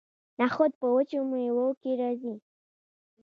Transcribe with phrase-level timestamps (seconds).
[0.39, 2.35] نخود په وچو میوو کې راځي.